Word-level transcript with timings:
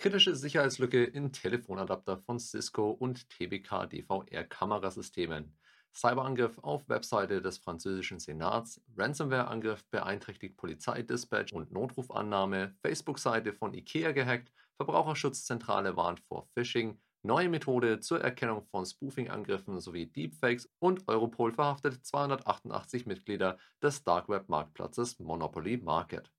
Kritische 0.00 0.34
Sicherheitslücke 0.34 1.04
in 1.04 1.30
Telefonadapter 1.30 2.16
von 2.16 2.38
Cisco 2.38 2.90
und 2.90 3.28
TBK 3.28 3.86
DVR 3.86 4.44
Kamerasystemen. 4.44 5.54
Cyberangriff 5.92 6.58
auf 6.60 6.88
Webseite 6.88 7.42
des 7.42 7.58
französischen 7.58 8.18
Senats, 8.18 8.80
Ransomware-Angriff 8.96 9.84
beeinträchtigt 9.90 10.56
Polizeidispatch 10.56 11.52
und 11.52 11.70
Notrufannahme, 11.70 12.74
Facebook-Seite 12.80 13.52
von 13.52 13.74
IKEA 13.74 14.12
gehackt, 14.12 14.50
Verbraucherschutzzentrale 14.78 15.94
warnt 15.98 16.20
vor 16.20 16.48
Phishing, 16.54 16.98
neue 17.22 17.50
Methode 17.50 18.00
zur 18.00 18.22
Erkennung 18.22 18.64
von 18.70 18.86
Spoofing-Angriffen 18.86 19.80
sowie 19.80 20.06
Deepfakes 20.06 20.66
und 20.78 21.06
Europol 21.08 21.52
verhaftet 21.52 22.06
288 22.06 23.04
Mitglieder 23.04 23.58
des 23.82 24.02
Dark 24.02 24.30
Web 24.30 24.48
Marktplatzes 24.48 25.18
Monopoly 25.18 25.76
Market. 25.76 26.32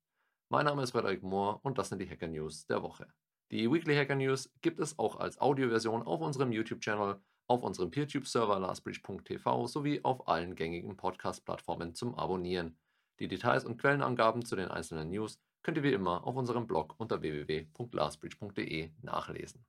Mein 0.49 0.65
Name 0.65 0.81
ist 0.81 0.93
Frederik 0.93 1.21
Mohr 1.21 1.59
und 1.61 1.77
das 1.77 1.89
sind 1.89 1.99
die 1.99 2.09
Hacker 2.09 2.27
News 2.27 2.65
der 2.65 2.81
Woche. 2.81 3.05
Die 3.51 3.69
Weekly 3.69 3.97
Hacker 3.97 4.15
News 4.15 4.49
gibt 4.61 4.79
es 4.79 4.97
auch 4.97 5.17
als 5.17 5.41
Audioversion 5.41 6.03
auf 6.03 6.21
unserem 6.21 6.53
YouTube-Channel, 6.53 7.19
auf 7.47 7.63
unserem 7.63 7.91
PeerTube-Server 7.91 8.57
lastbridge.tv 8.57 9.67
sowie 9.67 9.99
auf 10.03 10.29
allen 10.29 10.55
gängigen 10.55 10.95
Podcast-Plattformen 10.95 11.93
zum 11.93 12.15
Abonnieren. 12.15 12.77
Die 13.19 13.27
Details 13.27 13.65
und 13.65 13.77
Quellenangaben 13.77 14.45
zu 14.45 14.55
den 14.55 14.69
einzelnen 14.69 15.09
News 15.09 15.37
könnt 15.63 15.75
ihr 15.75 15.83
wie 15.83 15.91
immer 15.91 16.25
auf 16.25 16.37
unserem 16.37 16.65
Blog 16.65 16.95
unter 16.97 17.21
www.lastbridge.de 17.21 18.91
nachlesen. 19.01 19.65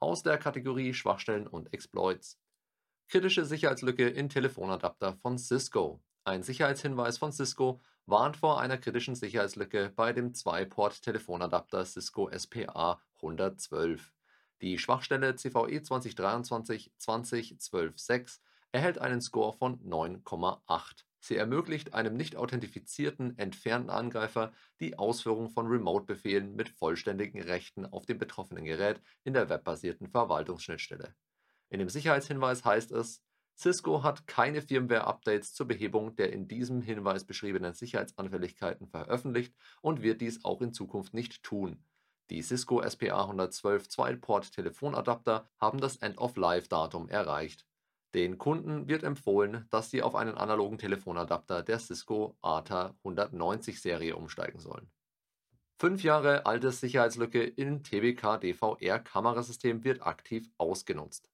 Aus 0.00 0.24
der 0.24 0.36
Kategorie 0.36 0.92
Schwachstellen 0.92 1.46
und 1.46 1.72
Exploits. 1.72 2.36
Kritische 3.06 3.44
Sicherheitslücke 3.44 4.08
in 4.08 4.28
Telefonadapter 4.28 5.14
von 5.22 5.38
Cisco. 5.38 6.02
Ein 6.24 6.42
Sicherheitshinweis 6.42 7.18
von 7.18 7.30
Cisco 7.30 7.80
warnt 8.06 8.36
vor 8.36 8.60
einer 8.60 8.76
kritischen 8.76 9.14
Sicherheitslücke 9.14 9.92
bei 9.94 10.12
dem 10.12 10.32
2-Port-Telefonadapter 10.32 11.84
Cisco 11.84 12.28
SPA 12.36 13.00
112. 13.22 14.14
Die 14.62 14.78
Schwachstelle 14.78 15.36
CVE 15.36 15.80
2023-2012-6 15.80 18.40
erhält 18.72 18.98
einen 18.98 19.20
Score 19.20 19.52
von 19.52 19.78
9,8. 19.80 21.04
Sie 21.22 21.36
ermöglicht 21.36 21.92
einem 21.92 22.16
nicht 22.16 22.36
authentifizierten, 22.36 23.38
entfernten 23.38 23.90
Angreifer 23.90 24.52
die 24.80 24.98
Ausführung 24.98 25.50
von 25.50 25.66
Remote-Befehlen 25.66 26.56
mit 26.56 26.70
vollständigen 26.70 27.42
Rechten 27.42 27.84
auf 27.84 28.06
dem 28.06 28.18
betroffenen 28.18 28.64
Gerät 28.64 29.02
in 29.24 29.34
der 29.34 29.50
webbasierten 29.50 30.08
Verwaltungsschnittstelle. 30.08 31.14
In 31.68 31.78
dem 31.78 31.90
Sicherheitshinweis 31.90 32.64
heißt 32.64 32.92
es, 32.92 33.22
Cisco 33.54 34.02
hat 34.02 34.26
keine 34.26 34.62
Firmware-Updates 34.62 35.52
zur 35.52 35.68
Behebung 35.68 36.16
der 36.16 36.32
in 36.32 36.48
diesem 36.48 36.80
Hinweis 36.80 37.24
beschriebenen 37.24 37.74
Sicherheitsanfälligkeiten 37.74 38.88
veröffentlicht 38.88 39.54
und 39.82 40.00
wird 40.00 40.22
dies 40.22 40.42
auch 40.46 40.62
in 40.62 40.72
Zukunft 40.72 41.12
nicht 41.12 41.42
tun. 41.42 41.84
Die 42.30 42.42
Cisco 42.42 42.80
SPA 42.88 43.22
112 43.22 43.88
2-Port-Telefonadapter 43.88 45.50
haben 45.58 45.80
das 45.80 45.96
End-of-Life-Datum 45.96 47.08
erreicht. 47.08 47.66
Den 48.14 48.38
Kunden 48.38 48.86
wird 48.88 49.02
empfohlen, 49.02 49.66
dass 49.70 49.90
sie 49.90 50.02
auf 50.02 50.14
einen 50.14 50.36
analogen 50.36 50.78
Telefonadapter 50.78 51.64
der 51.64 51.80
Cisco 51.80 52.36
ATA 52.40 52.94
190 53.02 53.80
Serie 53.80 54.14
umsteigen 54.14 54.60
sollen. 54.60 54.92
Fünf 55.80 56.04
Jahre 56.04 56.46
altes 56.46 56.78
Sicherheitslücke 56.78 57.42
im 57.42 57.82
TBK 57.82 58.38
DVR 58.38 59.00
Kamerasystem 59.00 59.82
wird 59.82 60.06
aktiv 60.06 60.48
ausgenutzt. 60.56 61.30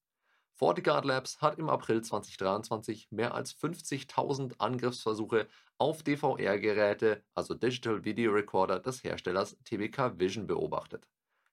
FortiGuard 0.59 1.05
Labs 1.05 1.43
hat 1.43 1.59
im 1.59 1.69
April 1.69 2.01
2023 2.01 3.09
mehr 3.11 3.35
als 3.35 3.55
50.000 3.55 4.55
Angriffsversuche 4.57 5.48
auf 5.77 6.03
DVR-Geräte, 6.03 7.23
also 7.35 7.53
Digital 7.53 8.07
Video 8.07 8.33
Recorder 8.33 8.81
des 8.81 9.05
Herstellers 9.05 9.59
TBK 9.65 10.19
Vision 10.19 10.47
beobachtet. 10.47 11.07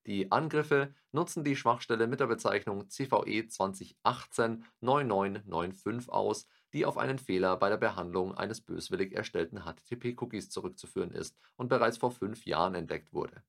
Die 0.05 0.31
Angriffe 0.31 0.95
nutzen 1.11 1.43
die 1.43 1.57
Schwachstelle 1.57 2.07
mit 2.07 2.21
der 2.21 2.27
Bezeichnung 2.27 2.89
CVE 2.89 3.49
2018-9995 4.81 6.07
aus, 6.07 6.47
die 6.71 6.85
auf 6.85 6.97
einen 6.97 7.19
Fehler 7.19 7.57
bei 7.57 7.67
der 7.67 7.75
Behandlung 7.75 8.33
eines 8.37 8.61
böswillig 8.61 9.11
erstellten 9.11 9.65
HTTP-Cookies 9.65 10.49
zurückzuführen 10.49 11.11
ist 11.11 11.37
und 11.57 11.67
bereits 11.67 11.97
vor 11.97 12.11
fünf 12.11 12.45
Jahren 12.45 12.75
entdeckt 12.75 13.11
wurde. 13.11 13.43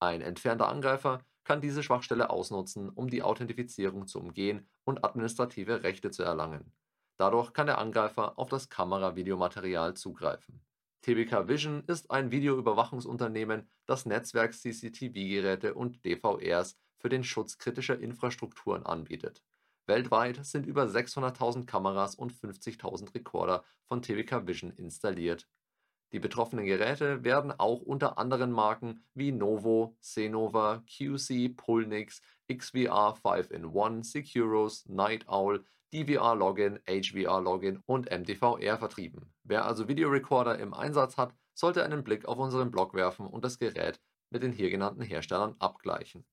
Ein 0.00 0.22
entfernter 0.22 0.66
Angreifer 0.68 1.24
kann 1.48 1.62
diese 1.62 1.82
Schwachstelle 1.82 2.28
ausnutzen, 2.28 2.90
um 2.90 3.08
die 3.08 3.22
Authentifizierung 3.22 4.06
zu 4.06 4.20
umgehen 4.20 4.68
und 4.84 5.02
administrative 5.02 5.82
Rechte 5.82 6.10
zu 6.10 6.22
erlangen. 6.22 6.74
Dadurch 7.16 7.54
kann 7.54 7.66
der 7.66 7.78
Angreifer 7.78 8.38
auf 8.38 8.50
das 8.50 8.68
Kamera-Videomaterial 8.68 9.94
zugreifen. 9.94 10.60
TBK 11.00 11.48
Vision 11.48 11.84
ist 11.86 12.10
ein 12.10 12.30
Videoüberwachungsunternehmen, 12.30 13.66
das 13.86 14.04
Netzwerk-CCTV-Geräte 14.04 15.72
und 15.72 16.04
DVRs 16.04 16.76
für 16.98 17.08
den 17.08 17.24
Schutz 17.24 17.56
kritischer 17.56 17.98
Infrastrukturen 17.98 18.84
anbietet. 18.84 19.42
Weltweit 19.86 20.44
sind 20.44 20.66
über 20.66 20.84
600.000 20.84 21.64
Kameras 21.64 22.14
und 22.14 22.34
50.000 22.34 23.14
Rekorder 23.14 23.64
von 23.86 24.02
TBK 24.02 24.46
Vision 24.46 24.70
installiert 24.72 25.48
die 26.12 26.20
betroffenen 26.20 26.64
Geräte 26.64 27.22
werden 27.22 27.52
auch 27.52 27.82
unter 27.82 28.18
anderen 28.18 28.50
Marken 28.50 29.04
wie 29.14 29.30
Novo, 29.30 29.96
Senova, 30.00 30.82
QC, 30.86 31.50
Pulnix, 31.50 32.22
XVR 32.50 33.14
5-in-1, 33.22 34.04
Securos, 34.04 34.86
Night 34.86 35.28
Owl, 35.28 35.64
DVR 35.92 36.34
Login, 36.34 36.78
HVR 36.86 37.40
Login 37.40 37.82
und 37.86 38.10
MDVR 38.10 38.78
vertrieben. 38.78 39.32
Wer 39.42 39.66
also 39.66 39.88
Videorecorder 39.88 40.58
im 40.58 40.72
Einsatz 40.72 41.16
hat, 41.16 41.34
sollte 41.54 41.84
einen 41.84 42.04
Blick 42.04 42.26
auf 42.26 42.38
unseren 42.38 42.70
Blog 42.70 42.94
werfen 42.94 43.26
und 43.26 43.44
das 43.44 43.58
Gerät 43.58 44.00
mit 44.30 44.42
den 44.42 44.52
hier 44.52 44.70
genannten 44.70 45.02
Herstellern 45.02 45.56
abgleichen. 45.58 46.24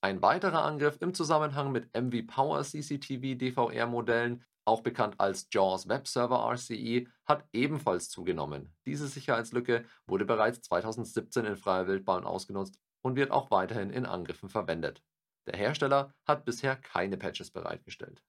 Ein 0.00 0.22
weiterer 0.22 0.62
Angriff 0.62 0.98
im 1.00 1.14
Zusammenhang 1.14 1.72
mit 1.72 1.92
MV 1.96 2.26
Power 2.26 2.62
CCTV 2.62 3.36
DVR 3.36 3.86
Modellen 3.86 4.44
auch 4.66 4.82
bekannt 4.82 5.14
als 5.18 5.48
JAWS 5.50 5.88
Web 5.88 6.08
Server 6.08 6.52
RCE, 6.52 7.06
hat 7.24 7.44
ebenfalls 7.52 8.08
zugenommen. 8.08 8.74
Diese 8.84 9.06
Sicherheitslücke 9.06 9.84
wurde 10.06 10.24
bereits 10.24 10.62
2017 10.62 11.44
in 11.44 11.56
freier 11.56 11.86
Wildbahn 11.86 12.24
ausgenutzt 12.24 12.78
und 13.02 13.16
wird 13.16 13.30
auch 13.30 13.50
weiterhin 13.50 13.90
in 13.90 14.06
Angriffen 14.06 14.48
verwendet. 14.48 15.02
Der 15.46 15.56
Hersteller 15.56 16.12
hat 16.24 16.44
bisher 16.44 16.76
keine 16.76 17.16
Patches 17.16 17.50
bereitgestellt. 17.50 18.22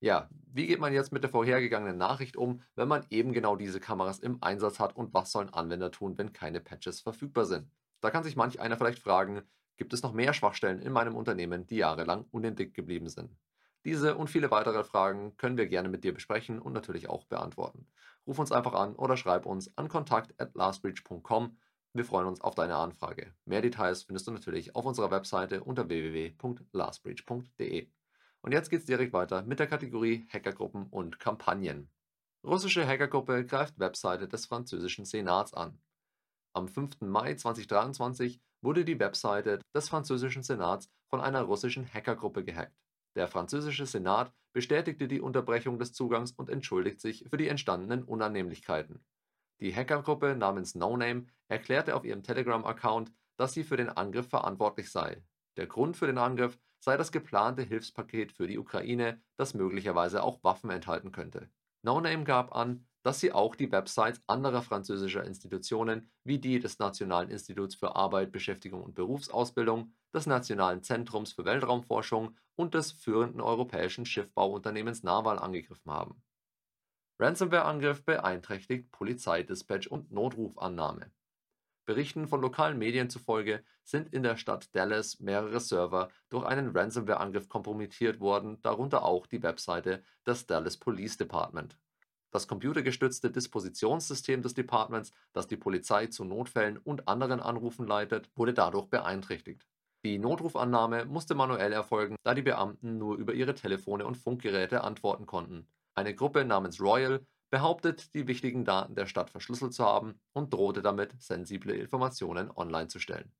Ja, 0.00 0.28
wie 0.52 0.66
geht 0.66 0.80
man 0.80 0.92
jetzt 0.92 1.12
mit 1.12 1.22
der 1.22 1.30
vorhergegangenen 1.30 1.96
Nachricht 1.96 2.36
um, 2.36 2.62
wenn 2.74 2.88
man 2.88 3.06
eben 3.10 3.32
genau 3.32 3.54
diese 3.54 3.78
Kameras 3.78 4.18
im 4.18 4.42
Einsatz 4.42 4.80
hat 4.80 4.96
und 4.96 5.14
was 5.14 5.30
sollen 5.30 5.54
Anwender 5.54 5.92
tun, 5.92 6.18
wenn 6.18 6.32
keine 6.32 6.60
Patches 6.60 7.00
verfügbar 7.00 7.44
sind? 7.44 7.70
Da 8.00 8.10
kann 8.10 8.24
sich 8.24 8.34
manch 8.34 8.58
einer 8.58 8.76
vielleicht 8.76 8.98
fragen, 8.98 9.42
gibt 9.76 9.92
es 9.92 10.02
noch 10.02 10.12
mehr 10.12 10.34
Schwachstellen 10.34 10.80
in 10.80 10.92
meinem 10.92 11.14
Unternehmen, 11.14 11.68
die 11.68 11.76
jahrelang 11.76 12.26
unentdeckt 12.32 12.74
geblieben 12.74 13.08
sind? 13.08 13.36
Diese 13.84 14.16
und 14.16 14.30
viele 14.30 14.50
weitere 14.50 14.84
Fragen 14.84 15.36
können 15.36 15.56
wir 15.56 15.66
gerne 15.66 15.88
mit 15.88 16.04
dir 16.04 16.14
besprechen 16.14 16.60
und 16.60 16.72
natürlich 16.72 17.08
auch 17.08 17.24
beantworten. 17.24 17.86
Ruf 18.26 18.38
uns 18.38 18.52
einfach 18.52 18.74
an 18.74 18.94
oder 18.94 19.16
schreib 19.16 19.44
uns 19.44 19.76
an 19.76 19.88
kontakt@lastbridge.com. 19.88 21.56
Wir 21.94 22.04
freuen 22.04 22.26
uns 22.26 22.40
auf 22.40 22.54
deine 22.54 22.76
Anfrage. 22.76 23.34
Mehr 23.44 23.60
Details 23.60 24.04
findest 24.04 24.28
du 24.28 24.30
natürlich 24.30 24.76
auf 24.76 24.86
unserer 24.86 25.10
Webseite 25.10 25.64
unter 25.64 25.88
www.lastbridge.de. 25.88 27.90
Und 28.40 28.52
jetzt 28.52 28.70
geht's 28.70 28.86
direkt 28.86 29.12
weiter 29.12 29.42
mit 29.42 29.58
der 29.58 29.66
Kategorie 29.66 30.26
Hackergruppen 30.32 30.86
und 30.86 31.18
Kampagnen. 31.18 31.90
Russische 32.44 32.86
Hackergruppe 32.86 33.44
greift 33.44 33.78
Webseite 33.78 34.28
des 34.28 34.46
französischen 34.46 35.04
Senats 35.04 35.54
an. 35.54 35.80
Am 36.54 36.68
5. 36.68 37.00
Mai 37.00 37.34
2023 37.34 38.40
wurde 38.62 38.84
die 38.84 38.98
Webseite 38.98 39.60
des 39.74 39.88
französischen 39.88 40.42
Senats 40.42 40.88
von 41.08 41.20
einer 41.20 41.42
russischen 41.42 41.86
Hackergruppe 41.92 42.44
gehackt. 42.44 42.76
Der 43.14 43.28
französische 43.28 43.86
Senat 43.86 44.32
bestätigte 44.52 45.08
die 45.08 45.20
Unterbrechung 45.20 45.78
des 45.78 45.92
Zugangs 45.92 46.32
und 46.32 46.48
entschuldigt 46.48 47.00
sich 47.00 47.24
für 47.28 47.36
die 47.36 47.48
entstandenen 47.48 48.04
Unannehmlichkeiten. 48.04 49.04
Die 49.60 49.74
Hackergruppe 49.74 50.34
namens 50.34 50.74
NoName 50.74 51.26
erklärte 51.48 51.94
auf 51.94 52.04
ihrem 52.04 52.22
Telegram-Account, 52.22 53.12
dass 53.36 53.52
sie 53.52 53.64
für 53.64 53.76
den 53.76 53.88
Angriff 53.88 54.28
verantwortlich 54.28 54.90
sei. 54.90 55.22
Der 55.56 55.66
Grund 55.66 55.96
für 55.96 56.06
den 56.06 56.18
Angriff 56.18 56.58
sei 56.80 56.96
das 56.96 57.12
geplante 57.12 57.62
Hilfspaket 57.62 58.32
für 58.32 58.46
die 58.46 58.58
Ukraine, 58.58 59.22
das 59.36 59.54
möglicherweise 59.54 60.22
auch 60.22 60.42
Waffen 60.42 60.70
enthalten 60.70 61.12
könnte. 61.12 61.50
NoName 61.82 62.24
gab 62.24 62.54
an, 62.54 62.86
dass 63.02 63.20
sie 63.20 63.32
auch 63.32 63.54
die 63.54 63.72
Websites 63.72 64.22
anderer 64.26 64.62
französischer 64.62 65.24
Institutionen 65.24 66.10
wie 66.24 66.38
die 66.38 66.60
des 66.60 66.78
Nationalen 66.78 67.30
Instituts 67.30 67.74
für 67.74 67.96
Arbeit, 67.96 68.32
Beschäftigung 68.32 68.82
und 68.82 68.94
Berufsausbildung, 68.94 69.92
des 70.14 70.26
Nationalen 70.26 70.82
Zentrums 70.82 71.32
für 71.32 71.44
Weltraumforschung 71.44 72.36
und 72.54 72.74
des 72.74 72.92
führenden 72.92 73.40
europäischen 73.40 74.06
Schiffbauunternehmens 74.06 75.02
Naval 75.02 75.38
angegriffen 75.38 75.90
haben. 75.90 76.22
Ransomware-Angriff 77.18 78.04
beeinträchtigt 78.04 78.90
Polizeidispatch 78.90 79.86
und 79.86 80.12
Notrufannahme. 80.12 81.10
Berichten 81.84 82.28
von 82.28 82.40
lokalen 82.40 82.78
Medien 82.78 83.10
zufolge 83.10 83.64
sind 83.84 84.12
in 84.12 84.22
der 84.22 84.36
Stadt 84.36 84.74
Dallas 84.74 85.18
mehrere 85.18 85.58
Server 85.58 86.10
durch 86.28 86.44
einen 86.44 86.76
Ransomware-Angriff 86.76 87.48
kompromittiert 87.48 88.20
worden, 88.20 88.60
darunter 88.62 89.04
auch 89.04 89.26
die 89.26 89.42
Webseite 89.42 90.04
des 90.24 90.46
Dallas 90.46 90.76
Police 90.76 91.16
Department. 91.16 91.76
Das 92.32 92.48
computergestützte 92.48 93.30
Dispositionssystem 93.30 94.40
des 94.40 94.54
Departments, 94.54 95.12
das 95.34 95.46
die 95.46 95.58
Polizei 95.58 96.06
zu 96.06 96.24
Notfällen 96.24 96.78
und 96.78 97.06
anderen 97.06 97.40
Anrufen 97.40 97.86
leitet, 97.86 98.30
wurde 98.34 98.54
dadurch 98.54 98.86
beeinträchtigt. 98.86 99.68
Die 100.04 100.18
Notrufannahme 100.18 101.04
musste 101.04 101.34
manuell 101.34 101.72
erfolgen, 101.72 102.16
da 102.24 102.34
die 102.34 102.42
Beamten 102.42 102.96
nur 102.96 103.16
über 103.16 103.34
ihre 103.34 103.54
Telefone 103.54 104.06
und 104.06 104.16
Funkgeräte 104.16 104.82
antworten 104.82 105.26
konnten. 105.26 105.68
Eine 105.94 106.14
Gruppe 106.14 106.44
namens 106.46 106.80
Royal 106.80 107.24
behauptet, 107.50 108.14
die 108.14 108.26
wichtigen 108.26 108.64
Daten 108.64 108.94
der 108.94 109.06
Stadt 109.06 109.28
verschlüsselt 109.28 109.74
zu 109.74 109.84
haben 109.84 110.18
und 110.32 110.54
drohte 110.54 110.80
damit, 110.80 111.14
sensible 111.22 111.74
Informationen 111.74 112.50
online 112.50 112.88
zu 112.88 112.98
stellen. 112.98 113.30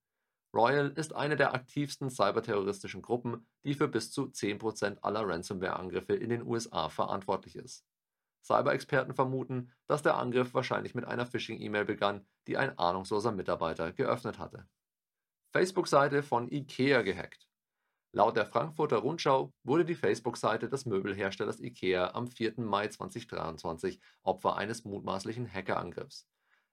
Royal 0.54 0.92
ist 0.96 1.14
eine 1.14 1.36
der 1.36 1.54
aktivsten 1.54 2.10
cyberterroristischen 2.10 3.00
Gruppen, 3.00 3.46
die 3.64 3.72
für 3.72 3.88
bis 3.88 4.12
zu 4.12 4.24
10% 4.26 4.98
aller 5.00 5.26
Ransomware-Angriffe 5.26 6.14
in 6.14 6.28
den 6.28 6.46
USA 6.46 6.90
verantwortlich 6.90 7.56
ist. 7.56 7.86
Cyber-Experten 8.42 9.14
vermuten, 9.14 9.72
dass 9.86 10.02
der 10.02 10.16
Angriff 10.16 10.54
wahrscheinlich 10.54 10.94
mit 10.94 11.04
einer 11.04 11.26
Phishing-E-Mail 11.26 11.84
begann, 11.84 12.26
die 12.46 12.56
ein 12.56 12.78
ahnungsloser 12.78 13.32
Mitarbeiter 13.32 13.92
geöffnet 13.92 14.38
hatte. 14.38 14.66
Facebook-Seite 15.52 16.22
von 16.22 16.50
IKEA 16.50 17.02
gehackt. 17.02 17.46
Laut 18.14 18.36
der 18.36 18.46
Frankfurter 18.46 18.98
Rundschau 18.98 19.54
wurde 19.64 19.84
die 19.84 19.94
Facebook-Seite 19.94 20.68
des 20.68 20.84
Möbelherstellers 20.84 21.60
IKEA 21.60 22.12
am 22.14 22.26
4. 22.26 22.54
Mai 22.58 22.88
2023 22.88 24.00
Opfer 24.22 24.56
eines 24.56 24.84
mutmaßlichen 24.84 25.50
Hackerangriffs. 25.50 26.28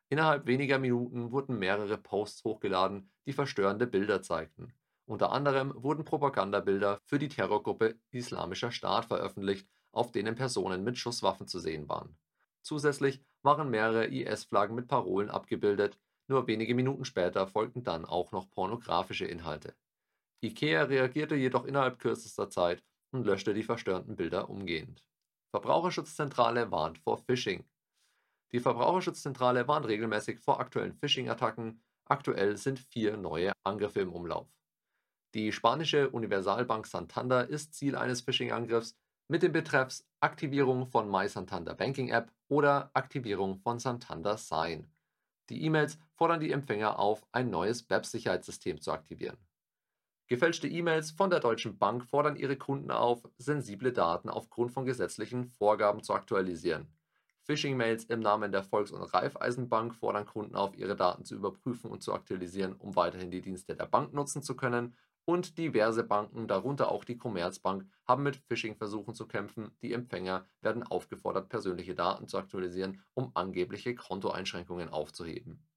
Innerhalb 0.09 0.47
weniger 0.47 0.79
Minuten 0.79 1.31
wurden 1.31 1.59
mehrere 1.59 1.97
Posts 1.97 2.43
hochgeladen, 2.43 3.11
die 3.25 3.33
verstörende 3.33 3.85
Bilder 3.85 4.21
zeigten. 4.21 4.73
Unter 5.05 5.31
anderem 5.31 5.73
wurden 5.75 6.03
Propagandabilder 6.03 6.99
für 7.05 7.19
die 7.19 7.29
Terrorgruppe 7.29 7.99
Islamischer 8.11 8.71
Staat 8.71 9.05
veröffentlicht, 9.05 9.67
auf 9.91 10.11
denen 10.11 10.35
Personen 10.35 10.83
mit 10.83 10.97
Schusswaffen 10.97 11.47
zu 11.47 11.59
sehen 11.59 11.89
waren. 11.89 12.17
Zusätzlich 12.61 13.21
waren 13.41 13.69
mehrere 13.69 14.07
IS-Flaggen 14.07 14.75
mit 14.75 14.87
Parolen 14.87 15.29
abgebildet, 15.29 15.97
nur 16.27 16.45
wenige 16.47 16.75
Minuten 16.75 17.05
später 17.05 17.47
folgten 17.47 17.83
dann 17.83 18.05
auch 18.05 18.31
noch 18.31 18.49
pornografische 18.49 19.25
Inhalte. 19.25 19.75
IKEA 20.41 20.83
reagierte 20.83 21.35
jedoch 21.35 21.65
innerhalb 21.65 21.99
kürzester 21.99 22.49
Zeit 22.49 22.83
und 23.11 23.25
löschte 23.25 23.53
die 23.53 23.63
verstörenden 23.63 24.15
Bilder 24.15 24.49
umgehend. 24.49 25.03
Verbraucherschutzzentrale 25.51 26.71
warnt 26.71 26.99
vor 26.99 27.17
Phishing. 27.17 27.67
Die 28.51 28.59
Verbraucherschutzzentrale 28.59 29.67
warnt 29.67 29.87
regelmäßig 29.87 30.39
vor 30.39 30.59
aktuellen 30.59 30.93
Phishing-Attacken. 30.93 31.81
Aktuell 32.05 32.57
sind 32.57 32.79
vier 32.79 33.17
neue 33.17 33.51
Angriffe 33.63 34.01
im 34.01 34.13
Umlauf. 34.13 34.47
Die 35.33 35.51
spanische 35.51 36.09
Universalbank 36.09 36.87
Santander 36.87 37.47
ist 37.47 37.73
Ziel 37.73 37.95
eines 37.95 38.21
Phishing-Angriffs 38.21 38.95
mit 39.29 39.43
dem 39.43 39.51
Betreffs 39.51 40.09
Aktivierung 40.21 40.87
von 40.87 41.09
My 41.09 41.29
Santander 41.29 41.75
Banking 41.75 42.09
App 42.09 42.31
oder 42.47 42.89
Aktivierung 42.95 43.59
von 43.59 43.77
Santander 43.77 44.37
Sign. 44.37 44.91
Die 45.49 45.63
E-Mails 45.63 45.99
fordern 46.15 46.39
die 46.39 46.51
Empfänger 46.51 46.97
auf, 46.97 47.23
ein 47.31 47.51
neues 47.51 47.87
Websicherheitssystem 47.91 48.81
zu 48.81 48.91
aktivieren. 48.91 49.37
Gefälschte 50.25 50.67
E-Mails 50.67 51.11
von 51.11 51.29
der 51.29 51.41
Deutschen 51.41 51.77
Bank 51.77 52.05
fordern 52.05 52.37
ihre 52.37 52.57
Kunden 52.57 52.89
auf, 52.89 53.21
sensible 53.37 53.93
Daten 53.93 54.29
aufgrund 54.29 54.71
von 54.71 54.85
gesetzlichen 54.85 55.45
Vorgaben 55.45 56.01
zu 56.01 56.15
aktualisieren. 56.15 56.87
Phishing-Mails 57.43 58.05
im 58.05 58.21
Namen 58.21 58.51
der 58.51 58.63
Volks- 58.63 58.91
und 58.91 59.03
Raiffeisenbank 59.03 59.95
fordern 59.95 60.25
Kunden 60.25 60.55
auf, 60.55 60.75
ihre 60.75 60.95
Daten 60.95 61.23
zu 61.23 61.35
überprüfen 61.35 61.91
und 61.91 62.01
zu 62.01 62.13
aktualisieren, 62.13 62.73
um 62.73 62.95
weiterhin 62.95 63.29
die 63.29 63.41
Dienste 63.41 63.75
der 63.75 63.85
Bank 63.85 64.11
nutzen 64.11 64.41
zu 64.41 64.55
können. 64.55 64.95
Und 65.29 65.59
diverse 65.59 66.03
Banken, 66.03 66.47
darunter 66.47 66.89
auch 66.91 67.03
die 67.03 67.15
Commerzbank, 67.15 67.87
haben 68.07 68.23
mit 68.23 68.35
Phishing-Versuchen 68.35 69.13
zu 69.13 69.27
kämpfen. 69.27 69.69
Die 69.83 69.93
Empfänger 69.93 70.47
werden 70.61 70.81
aufgefordert, 70.81 71.49
persönliche 71.49 71.93
Daten 71.93 72.27
zu 72.27 72.39
aktualisieren, 72.39 73.03
um 73.13 73.29
angebliche 73.35 73.93
Kontoeinschränkungen 73.93 74.89
aufzuheben. 74.89 75.69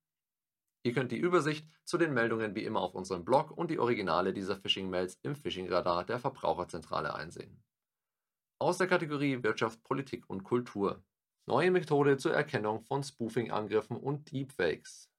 Ihr 0.85 0.95
könnt 0.95 1.13
die 1.13 1.19
Übersicht 1.19 1.69
zu 1.85 1.99
den 1.99 2.15
Meldungen 2.15 2.55
wie 2.55 2.65
immer 2.65 2.81
auf 2.81 2.95
unserem 2.95 3.27
Blog 3.27 3.51
und 3.51 3.71
die 3.71 3.79
Originale 3.79 4.33
dieser 4.33 4.57
Phishing-Mails 4.57 5.19
im 5.21 5.37
Phishing-Radar 5.37 6.07
der 6.07 6.19
Verbraucherzentrale 6.19 7.13
einsehen. 7.15 7.63
Aus 8.59 8.79
der 8.79 8.87
Kategorie 8.87 9.43
Wirtschaft, 9.43 9.83
Politik 9.83 10.31
und 10.31 10.45
Kultur. 10.45 11.05
Neue 11.45 11.71
Methode 11.71 12.17
zur 12.17 12.33
Erkennung 12.33 12.81
von 12.81 13.03
Spoofing-Angriffen 13.03 13.99
und 13.99 14.33
Deepfakes. 14.33 15.12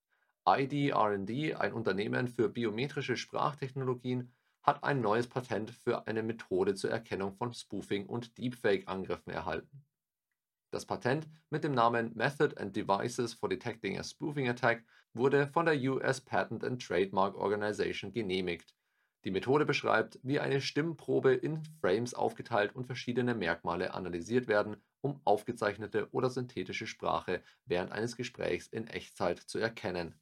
ID&D, 0.45 1.55
ein 1.55 1.73
Unternehmen 1.73 2.27
für 2.27 2.49
biometrische 2.49 3.17
Sprachtechnologien, 3.17 4.33
hat 4.61 4.83
ein 4.83 5.01
neues 5.01 5.27
Patent 5.27 5.71
für 5.71 6.07
eine 6.07 6.23
Methode 6.23 6.75
zur 6.75 6.91
Erkennung 6.91 7.33
von 7.33 7.53
Spoofing- 7.53 8.07
und 8.07 8.37
Deepfake-Angriffen 8.37 9.31
erhalten. 9.31 9.85
Das 10.71 10.85
Patent 10.85 11.27
mit 11.49 11.63
dem 11.63 11.73
Namen 11.73 12.15
Method 12.15 12.55
and 12.57 12.75
Devices 12.75 13.33
for 13.33 13.49
Detecting 13.49 13.99
a 13.99 14.03
Spoofing 14.03 14.49
Attack 14.49 14.83
wurde 15.13 15.47
von 15.47 15.65
der 15.65 15.79
US 15.91 16.21
Patent 16.21 16.63
and 16.63 16.81
Trademark 16.81 17.35
Organization 17.35 18.11
genehmigt 18.11 18.73
die 19.25 19.31
Methode 19.31 19.65
beschreibt, 19.65 20.19
wie 20.21 20.39
eine 20.39 20.59
Stimmprobe 20.59 21.33
in 21.33 21.63
Frames 21.79 22.13
aufgeteilt 22.13 22.75
und 22.75 22.85
verschiedene 22.85 23.33
Merkmale 23.33 23.93
analysiert 23.93 24.47
werden, 24.47 24.75
um 25.01 25.21
aufgezeichnete 25.23 26.09
oder 26.11 26.29
synthetische 26.29 26.87
Sprache 26.87 27.41
während 27.65 27.91
eines 27.91 28.17
Gesprächs 28.17 28.67
in 28.67 28.87
Echtzeit 28.87 29.39
zu 29.39 29.59
erkennen. 29.59 30.19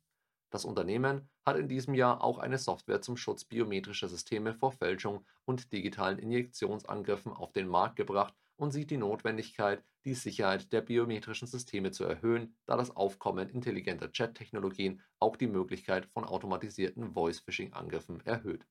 Das 0.52 0.66
Unternehmen 0.66 1.30
hat 1.46 1.56
in 1.56 1.70
diesem 1.70 1.94
Jahr 1.94 2.22
auch 2.22 2.38
eine 2.38 2.58
Software 2.58 3.02
zum 3.02 3.16
Schutz 3.16 3.46
biometrischer 3.46 4.10
Systeme 4.10 4.54
vor 4.54 4.74
Fälschung 4.74 5.26
und 5.46 5.72
digitalen 5.72 6.20
Injektionsangriffen 6.20 7.32
auf 7.32 7.54
den 7.54 7.70
Markt 7.70 7.96
gebracht 7.96 8.36
und 8.58 8.72
sieht 8.72 8.92
die 8.92 8.98
Notwendigkeit, 8.98 9.82
die 10.04 10.14
Sicherheit 10.14 10.74
der 10.74 10.82
biometrischen 10.82 11.48
Systeme 11.48 11.92
zu 11.92 12.04
erhöhen, 12.04 12.58
da 12.66 12.76
das 12.76 12.94
Aufkommen 12.94 13.50
intelligenter 13.50 14.12
Chat-Technologien 14.12 15.02
auch 15.20 15.38
die 15.38 15.48
Möglichkeit 15.48 16.06
von 16.08 16.26
automatisierten 16.26 17.14
Voice-Phishing-Angriffen 17.14 18.20
erhöht. 18.26 18.68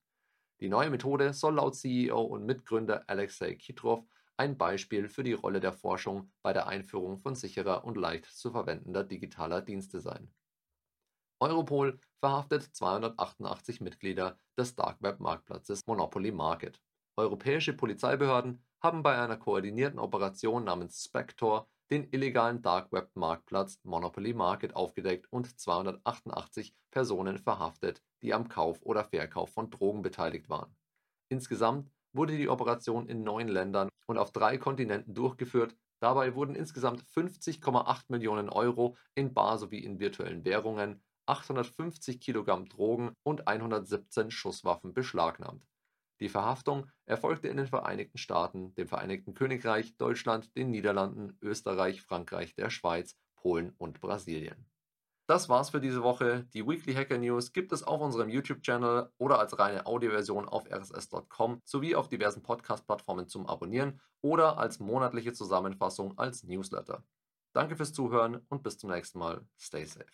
Die 0.60 0.68
neue 0.68 0.90
Methode 0.90 1.32
soll 1.32 1.54
laut 1.54 1.76
CEO 1.76 2.20
und 2.20 2.44
Mitgründer 2.44 3.04
Alexei 3.08 3.54
Kitrov 3.54 4.04
ein 4.36 4.58
Beispiel 4.58 5.08
für 5.08 5.22
die 5.22 5.32
Rolle 5.32 5.60
der 5.60 5.72
Forschung 5.72 6.30
bei 6.42 6.52
der 6.52 6.66
Einführung 6.66 7.18
von 7.18 7.34
sicherer 7.34 7.84
und 7.84 7.96
leicht 7.96 8.26
zu 8.26 8.50
verwendender 8.50 9.02
digitaler 9.02 9.62
Dienste 9.62 10.00
sein. 10.00 10.30
Europol 11.42 11.98
verhaftet 12.20 12.64
288 12.64 13.80
Mitglieder 13.80 14.36
des 14.58 14.74
Dark 14.76 14.98
Web 15.00 15.20
Marktplatzes 15.20 15.86
Monopoly 15.86 16.32
Market. 16.32 16.82
Europäische 17.16 17.72
Polizeibehörden 17.72 18.62
haben 18.82 19.02
bei 19.02 19.18
einer 19.18 19.38
koordinierten 19.38 19.98
Operation 19.98 20.64
namens 20.64 21.02
Spector 21.02 21.66
den 21.90 22.06
illegalen 22.12 22.60
Dark 22.60 22.92
Web 22.92 23.10
Marktplatz 23.14 23.80
Monopoly 23.84 24.34
Market 24.34 24.76
aufgedeckt 24.76 25.28
und 25.30 25.58
288 25.58 26.74
Personen 26.90 27.38
verhaftet, 27.38 28.02
die 28.20 28.34
am 28.34 28.48
Kauf 28.48 28.82
oder 28.82 29.04
Verkauf 29.04 29.50
von 29.50 29.70
Drogen 29.70 30.02
beteiligt 30.02 30.50
waren. 30.50 30.76
Insgesamt 31.30 31.90
wurde 32.12 32.36
die 32.36 32.50
Operation 32.50 33.06
in 33.06 33.22
neun 33.22 33.48
Ländern 33.48 33.88
und 34.06 34.18
auf 34.18 34.30
drei 34.30 34.58
Kontinenten 34.58 35.14
durchgeführt. 35.14 35.74
Dabei 36.00 36.34
wurden 36.34 36.54
insgesamt 36.54 37.02
50,8 37.02 38.04
Millionen 38.08 38.50
Euro 38.50 38.96
in 39.14 39.32
bar 39.32 39.56
sowie 39.56 39.78
in 39.78 40.00
virtuellen 40.00 40.44
Währungen, 40.44 41.02
850 41.30 42.20
Kilogramm 42.20 42.68
Drogen 42.68 43.12
und 43.22 43.46
117 43.46 44.32
Schusswaffen 44.32 44.92
beschlagnahmt. 44.92 45.64
Die 46.18 46.28
Verhaftung 46.28 46.86
erfolgte 47.06 47.48
in 47.48 47.56
den 47.56 47.68
Vereinigten 47.68 48.18
Staaten, 48.18 48.74
dem 48.74 48.88
Vereinigten 48.88 49.34
Königreich, 49.34 49.96
Deutschland, 49.96 50.54
den 50.56 50.70
Niederlanden, 50.70 51.38
Österreich, 51.40 52.02
Frankreich, 52.02 52.54
der 52.54 52.68
Schweiz, 52.68 53.16
Polen 53.36 53.72
und 53.78 54.00
Brasilien. 54.00 54.66
Das 55.28 55.48
war's 55.48 55.70
für 55.70 55.80
diese 55.80 56.02
Woche. 56.02 56.48
Die 56.52 56.66
Weekly 56.66 56.92
Hacker 56.92 57.16
News 57.16 57.52
gibt 57.52 57.72
es 57.72 57.84
auf 57.84 58.00
unserem 58.00 58.28
YouTube-Channel 58.28 59.12
oder 59.16 59.38
als 59.38 59.56
reine 59.56 59.86
Audioversion 59.86 60.48
auf 60.48 60.68
rss.com 60.68 61.60
sowie 61.64 61.94
auf 61.94 62.08
diversen 62.08 62.42
Podcast-Plattformen 62.42 63.28
zum 63.28 63.46
Abonnieren 63.46 64.00
oder 64.20 64.58
als 64.58 64.80
monatliche 64.80 65.32
Zusammenfassung 65.32 66.18
als 66.18 66.42
Newsletter. 66.42 67.04
Danke 67.52 67.76
fürs 67.76 67.92
Zuhören 67.92 68.44
und 68.48 68.64
bis 68.64 68.78
zum 68.78 68.90
nächsten 68.90 69.20
Mal. 69.20 69.46
Stay 69.56 69.84
safe. 69.84 70.06